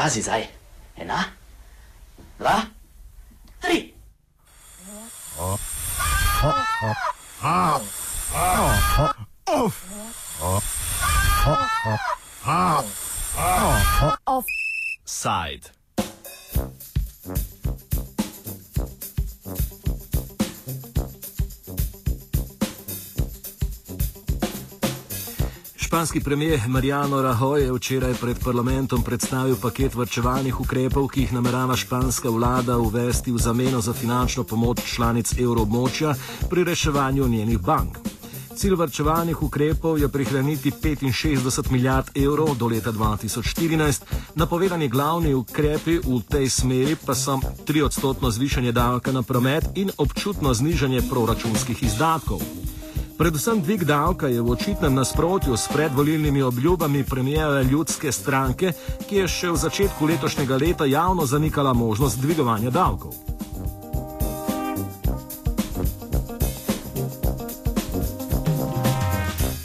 [0.00, 0.48] Pazi zdaj.
[0.96, 1.24] Ena,
[2.38, 2.64] dva,
[3.60, 3.92] tri.
[15.04, 15.68] Side.
[25.90, 31.74] Španski premijer Mariano Rajoy je včeraj pred parlamentom predstavil paket vrčevalnih ukrepov, ki jih namerava
[31.76, 36.14] španska vlada uvesti v zameno za finančno pomoč članic evroobmočja
[36.50, 37.98] pri reševanju njenih bank.
[38.56, 44.02] Cilj vrčevalnih ukrepov je prihraniti 65 milijard evrov do leta 2014,
[44.34, 49.90] napovedani glavni ukrepi v tej smeri pa so 3 odstotno zvišanje davka na promet in
[49.98, 52.59] občutno znižanje proračunskih izdatkov.
[53.20, 58.72] Predvsem dvig davka je v očitnem nasprotju s predvolilnimi obljubami premijeve ljudske stranke,
[59.08, 63.12] ki je še v začetku letošnjega leta javno zanikala možnost dvigovanja davkov.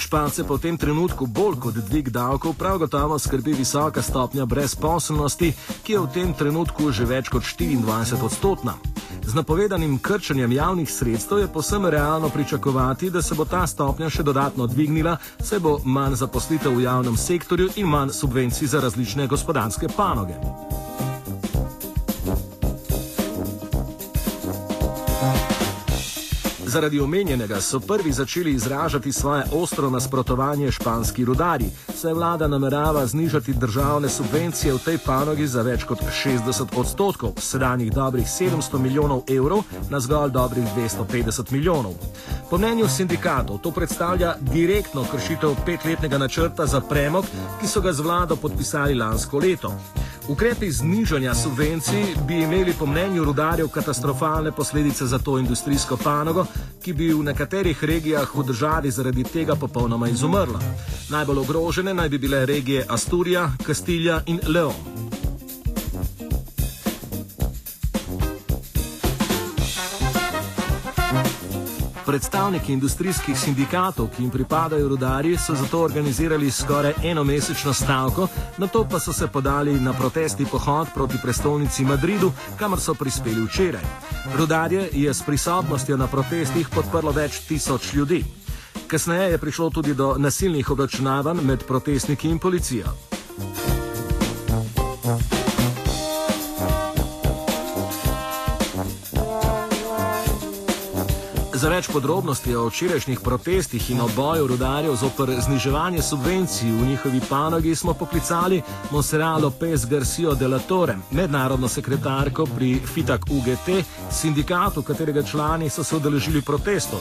[0.00, 5.52] Špance pa v tem trenutku bolj kot dvig davkov prav gotovo skrbi visoka stopnja brezposobnosti,
[5.84, 8.91] ki je v tem trenutku že več kot 24 odstotna.
[9.26, 14.22] Z napovedanim krčenjem javnih sredstev je posebno realno pričakovati, da se bo ta stopnja še
[14.22, 19.88] dodatno dvignila, saj bo manj zaposlitev v javnem sektorju in manj subvencij za različne gospodarske
[19.96, 20.81] panoge.
[26.72, 33.52] Zaradi omenjenega so prvi začeli izražati svoje ostro nasprotovanje španski rudari, saj vlada namerava znižati
[33.52, 39.62] državne subvencije v tej panogi za več kot 60 odstotkov, sedanjih dobrih 700 milijonov evrov
[39.90, 41.92] na zgolj dobrih 250 milijonov.
[42.50, 47.24] Po mnenju sindikatov to predstavlja direktno kršitev petletnega načrta za premog,
[47.60, 49.74] ki so ga z vlado podpisali lansko leto.
[50.28, 56.46] Ukrepi znižanja subvencij bi imeli po mnenju rudarjev katastrofalne posledice za to industrijsko panogo,
[56.82, 60.60] ki bi v nekaterih regijah v državi zaradi tega popolnoma izumrla.
[61.10, 65.11] Najbolj ogrožene naj bi bile regije Asturija, Kastilja in Leon.
[72.12, 78.26] Predstavniki industrijskih sindikatov, ki jim pripadajo rudarji, so zato organizirali skoraj enomesečno stavko,
[78.58, 83.46] na to pa so se podali na protesti pohod proti prestolnici Madridu, kamor so prispeli
[83.46, 83.84] včeraj.
[84.36, 88.24] Rudarje je s prisotnostjo na protestih podprlo več tisoč ljudi.
[88.86, 93.11] Kasneje je prišlo tudi do nasilnih obračunavanj med protestniki in policijo.
[101.62, 107.74] Za več podrobnosti o včerajšnjih protestih in oboju rudarjev zoper zniževanje subvencij v njihovi panogi
[107.78, 108.58] smo poklicali
[108.90, 113.70] Monserrat Lopez Garcia de la Torre, mednarodno sekretarko pri FITAK UGT,
[114.10, 116.98] sindikatu, katerega člani so se udeležili protestov.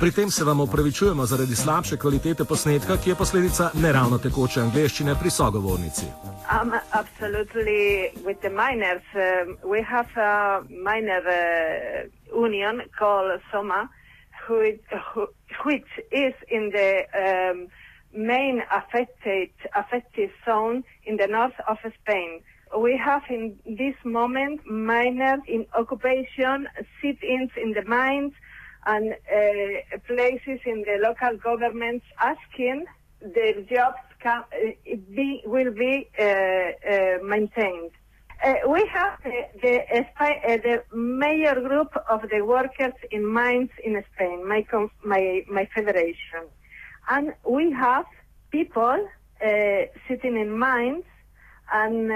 [0.00, 5.16] Pri tem se vam opravičujemo zaradi slabše kvalitete posnetka, ki je posledica neravno tekoče angleščine
[5.20, 6.06] pri sogovornici.
[6.50, 13.88] Um, absolutely, with the miners, um, we have a miner uh, union called SOMA,
[15.64, 17.68] which is in the um,
[18.12, 22.40] main affected affected zone in the north of Spain.
[22.76, 26.68] We have in this moment miners in occupation,
[27.00, 28.32] sit-ins in the mines,
[28.86, 32.86] and uh, places in the local governments asking
[33.20, 37.90] their jobs can, uh, be, will be uh, uh, maintained.
[38.42, 40.06] Uh, we have the, the,
[40.64, 44.64] the, major group of the workers in mines in Spain, my,
[45.04, 46.44] my, my federation.
[47.10, 48.06] And we have
[48.50, 49.06] people
[50.08, 51.04] sitting in mines
[51.72, 52.08] and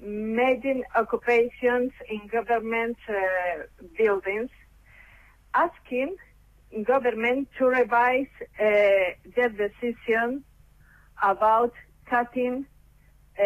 [0.00, 2.96] making occupations in government
[3.96, 4.50] buildings
[5.54, 6.16] asking
[6.84, 8.64] government to revise uh,
[9.36, 10.44] their decision
[11.22, 11.72] about
[12.06, 12.66] cutting
[13.38, 13.42] uh,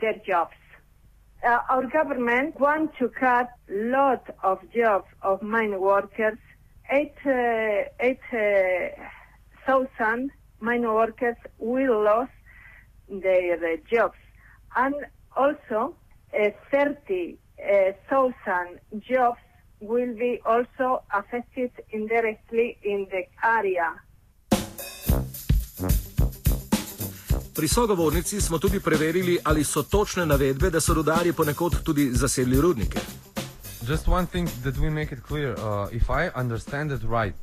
[0.00, 0.57] their jobs.
[1.46, 6.38] Uh, our government wants to cut lot of jobs of mine workers.
[6.90, 8.88] Eight, uh, eight uh,
[9.64, 10.30] thousand
[10.60, 14.16] mine workers will lose their jobs,
[14.74, 14.94] and
[15.36, 15.94] also
[16.34, 17.38] uh, thirty
[18.10, 19.38] thousand jobs
[19.80, 23.94] will be also affected indirectly in the area.
[27.58, 32.60] Pri sogovornici smo tudi preverili, ali so točne navedbe, da so rudarji ponekod tudi zasedli
[32.60, 33.00] rudnike.
[33.88, 37.34] Just one thing that we make it clear, uh, if I understand it right,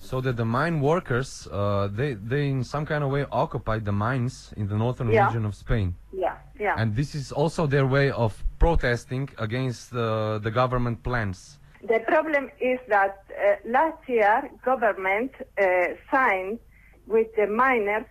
[0.00, 3.92] so that the mine workers, uh, they, they in some kind of way occupy the
[3.92, 5.26] mines in the northern yeah.
[5.26, 5.94] region of Spain.
[6.12, 6.34] Yeah.
[6.58, 6.74] Yeah.
[6.76, 11.58] And this is also their way of protesting against uh, the government plans.
[11.82, 15.62] The problem is that uh, last year government uh,
[16.10, 16.58] signed
[17.06, 18.06] with the miners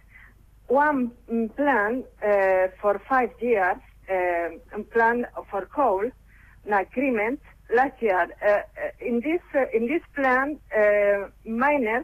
[0.67, 3.77] one mm, plan uh, for five years,
[4.09, 4.49] uh,
[4.93, 6.03] plan for coal,
[6.65, 7.39] an agreement
[7.73, 8.27] last year.
[8.45, 8.61] Uh, uh,
[8.99, 12.03] in this uh, in this plan, uh, miners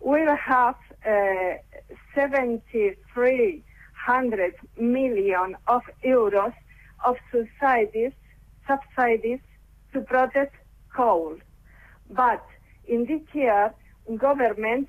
[0.00, 0.76] will have
[1.06, 1.56] uh,
[2.14, 6.54] 7,300 million of euros
[7.04, 8.12] of subsidies
[8.66, 9.40] subsidies
[9.92, 10.54] to protect
[10.94, 11.36] coal.
[12.10, 12.44] But
[12.86, 13.72] in this year,
[14.16, 14.88] government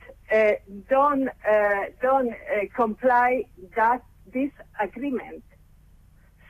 [0.90, 3.44] don't uh, don't uh, comply
[3.76, 4.02] that
[4.34, 5.44] this agreement.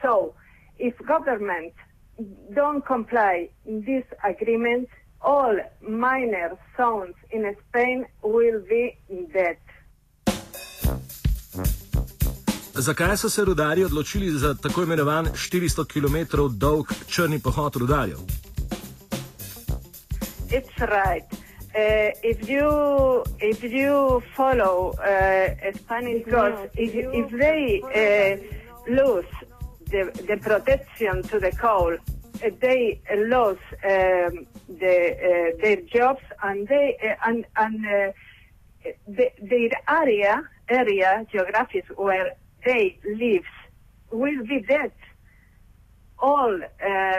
[0.01, 0.33] So,
[0.77, 1.74] if government
[2.53, 4.89] don't comply this agreement,
[5.21, 8.97] all minor zones in Spain will be
[9.33, 9.57] dead.
[12.75, 18.18] Zakaj so se rudarji odločili za tako imenovan 400 km dolg črni pohod rudarjev?
[20.50, 21.43] It's right.
[21.75, 29.25] Uh, if you if you follow uh, Spanish laws, if, if they uh, lose
[29.88, 36.68] the, the protection to the coal, uh, they lose um, the, uh, their jobs and
[36.68, 38.12] they uh, and and uh,
[39.08, 42.36] the, their area area geographies where
[42.66, 43.50] they live
[44.12, 44.92] will be dead.
[46.19, 47.18] All uh,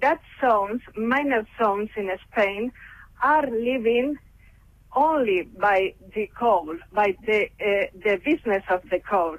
[0.00, 2.72] that zones, minor zones in Spain,
[3.22, 4.16] are living
[4.94, 9.36] only by the coal, by the uh, the business of the coal.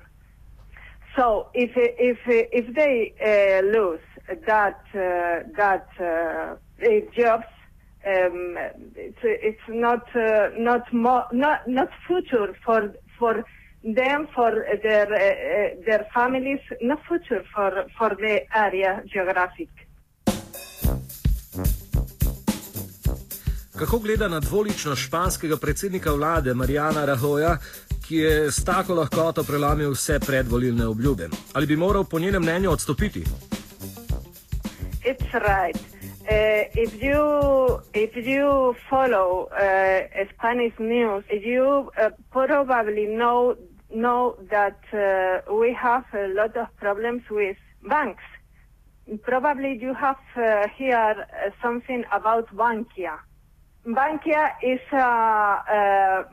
[1.18, 4.00] So if if if they uh, lose
[4.48, 7.46] that uh, that uh, eh, jobs,
[8.08, 8.58] um,
[8.96, 13.44] it's it's not uh, not more not not future for for
[13.84, 19.70] them for their uh, their families, not future for for the area geographic.
[23.82, 27.58] Kako gleda na dvoličnost španskega predsednika vlade Marijana Rahoja,
[28.08, 31.30] ki je s tako lahkoto prelomil vse predvolilne obljube?
[31.54, 33.24] Ali bi moral po njenem mnenju odstopiti?
[33.24, 33.26] Uh,
[36.84, 37.22] if you
[37.94, 43.56] if you follow uh, Spanish news, you uh, probably know
[43.90, 47.58] know that uh, we have a lot of problems with
[47.90, 48.24] banks.
[49.26, 50.44] Probably you have uh,
[50.78, 51.26] heard uh,
[51.64, 53.31] something about Bankia.
[53.86, 56.26] Bankia is a, a,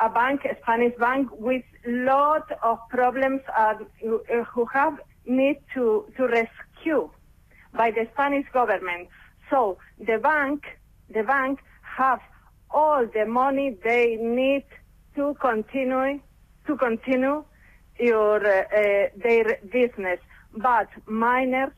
[0.00, 6.28] a bank, a Spanish bank, with lot of problems uh, who have need to, to
[6.28, 7.10] rescue
[7.74, 9.08] by the Spanish government.
[9.50, 10.64] So the bank,
[11.12, 12.20] the bank have
[12.70, 14.64] all the money they need
[15.16, 16.20] to continue
[16.66, 17.44] to continue
[17.98, 20.20] your uh, their business.
[20.54, 21.72] But miners,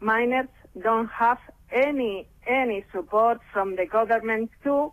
[0.00, 0.48] miners
[0.80, 1.38] don't have
[1.72, 4.92] any any support from the government to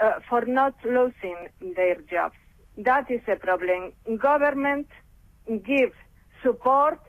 [0.00, 2.36] uh, for not losing their jobs.
[2.78, 3.92] That is a problem.
[4.18, 4.88] Government
[5.46, 5.92] give
[6.42, 7.00] support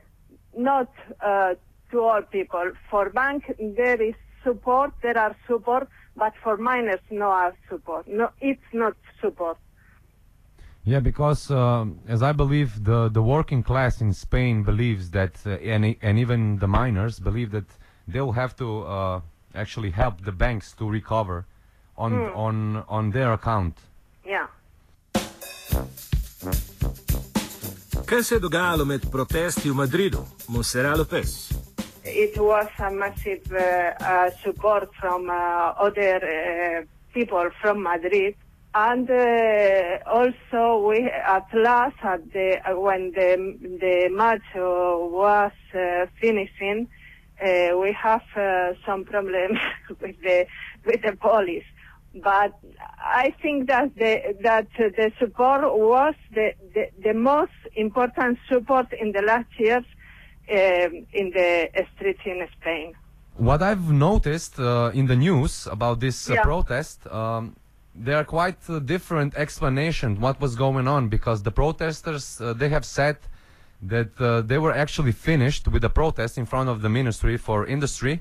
[0.56, 1.54] not uh,
[1.90, 2.72] to all people.
[2.90, 4.14] For bank there is
[4.44, 8.06] support, there are support, but for miners no are support.
[8.08, 9.58] No, it's not support.
[10.84, 15.50] Yeah, because um, as I believe, the, the working class in Spain believes that, uh,
[15.74, 17.66] and, and even the miners believe that
[18.06, 19.20] they'll have to uh,
[19.58, 21.44] actually help the banks to recover
[21.96, 23.74] on on on their account.
[24.24, 24.46] Yeah.
[28.06, 31.52] Kaj se je dogajalo med protesti v Madridu, Monserrat Lopez?
[32.08, 35.32] it was a massive uh, uh, support from uh,
[35.78, 38.34] other uh, people from Madrid.
[38.74, 45.52] And uh, also, we at last, at the, uh, when the the match uh, was
[45.74, 46.88] uh, finishing,
[47.42, 49.58] uh, we have uh, some problems
[50.00, 50.46] with the
[50.84, 51.64] with the police.
[52.14, 52.52] But
[52.98, 59.12] I think that the that the support was the, the the most important support in
[59.12, 59.84] the last years
[60.50, 62.94] um, in the streets in Spain.
[63.36, 66.42] What I've noticed uh, in the news about this uh, Yeah.
[66.42, 67.54] protest, um,
[67.94, 72.68] there are quite uh, different explanations what was going on because the protesters uh, they
[72.68, 73.16] have said
[73.82, 77.66] that uh, they were actually finished with the protest in front of the Ministry for
[77.66, 78.20] Industry,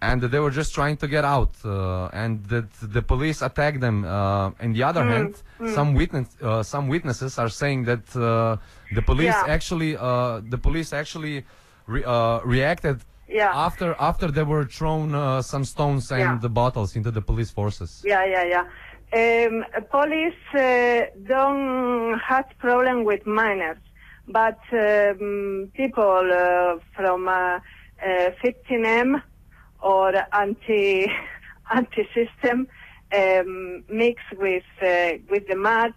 [0.00, 3.80] and that they were just trying to get out, uh, and that the police attacked
[3.80, 4.04] them.
[4.04, 5.34] Uh, on the other hand,
[5.74, 8.56] some witness uh, some witnesses are saying that uh,
[8.94, 9.54] the police Yeah.
[9.56, 11.44] actually uh, the police actually
[11.86, 13.66] re- uh, reacted Yeah.
[13.66, 16.38] after after they were thrown uh, some stones and Yeah.
[16.46, 17.90] the bottles into the police forces.
[18.04, 18.64] Yeah, yeah, yeah.
[19.20, 20.60] Um, police uh,
[21.34, 23.78] don't have problem with minors,
[24.28, 27.58] but um, people uh, from uh,
[28.04, 29.22] uh, 15M
[29.82, 31.06] or anti
[31.74, 32.68] anti system
[33.14, 35.94] um, mix with uh, with the mud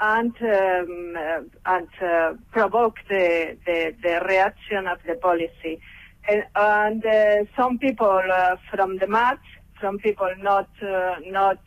[0.00, 5.80] and um, uh, and uh, provoke the, the the reaction of the policy.
[6.28, 8.20] And, and some people
[8.70, 9.38] from the mud,
[9.80, 10.68] some people not
[11.26, 11.60] not.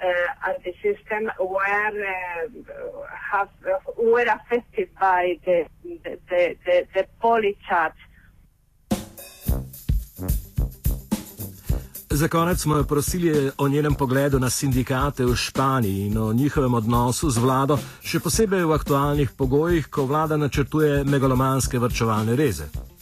[0.00, 2.48] Uh, uh, anti-system were uh,
[3.30, 3.48] have
[3.96, 7.92] were affected by the the the, the, the polychat.
[12.10, 16.74] Za konec smo jo prosili o njenem pogledu na sindikate v Španiji in o njihovem
[16.74, 22.93] odnosu z vlado, še posebej v aktualnih pogojih, ko vlada načrtuje megalomanske vrčevalne reze.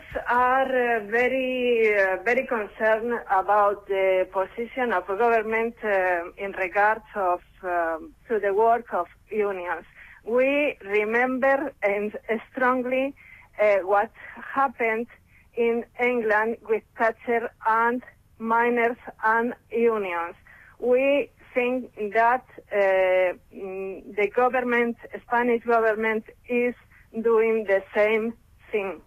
[0.00, 6.52] Unions are uh, very uh, very concerned about the position of the government uh, in
[6.52, 9.84] regards of um, to the work of unions.
[10.24, 12.12] We remember and
[12.50, 13.14] strongly
[13.60, 14.10] uh, what
[14.54, 15.08] happened
[15.54, 18.02] in England with Thatcher and
[18.38, 20.34] miners and unions.
[20.78, 26.74] We think that uh, mm, the government, Spanish government, is
[27.22, 28.34] doing the same
[28.72, 29.02] thing.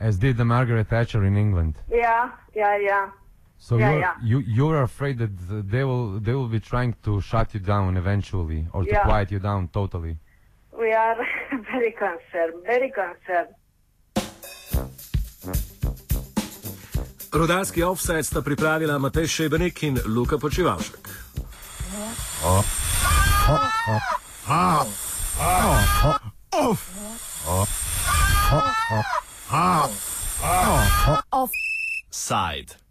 [0.00, 1.74] As did the Margaret Thatcher in England.
[1.90, 3.10] Yeah, yeah, yeah.
[3.58, 4.14] So Yeah, you're, yeah.
[4.22, 7.96] you you're afraid that uh, they will they will be trying to shut you down
[7.96, 9.02] eventually or to Yeah.
[9.02, 10.16] quiet you down totally.
[10.78, 11.16] We are
[11.72, 13.50] very concerned, very concerned.
[17.32, 21.04] Rudarski offset sta pripravila Matej Šebenik in Luka Počivalšek.
[29.50, 31.24] Off
[32.10, 32.74] side.